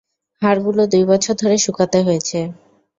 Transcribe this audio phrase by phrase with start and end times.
[0.41, 2.39] হাড়গুলো দুইবছর ধরে শুকাতে হয়েছে।